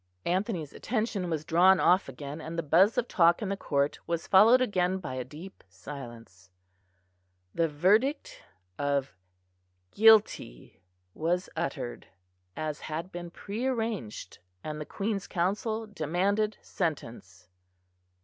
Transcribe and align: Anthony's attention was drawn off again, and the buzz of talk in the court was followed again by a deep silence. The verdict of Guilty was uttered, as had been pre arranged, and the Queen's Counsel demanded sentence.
Anthony's 0.25 0.73
attention 0.73 1.29
was 1.29 1.45
drawn 1.45 1.79
off 1.79 2.09
again, 2.09 2.41
and 2.41 2.57
the 2.57 2.63
buzz 2.63 2.97
of 2.97 3.07
talk 3.07 3.39
in 3.43 3.49
the 3.49 3.55
court 3.55 3.99
was 4.07 4.25
followed 4.25 4.59
again 4.59 4.97
by 4.97 5.13
a 5.13 5.23
deep 5.23 5.63
silence. 5.69 6.49
The 7.53 7.67
verdict 7.67 8.41
of 8.79 9.13
Guilty 9.91 10.81
was 11.13 11.49
uttered, 11.55 12.07
as 12.57 12.79
had 12.79 13.11
been 13.11 13.29
pre 13.29 13.67
arranged, 13.67 14.39
and 14.63 14.81
the 14.81 14.85
Queen's 14.85 15.27
Counsel 15.27 15.85
demanded 15.85 16.57
sentence. 16.63 17.47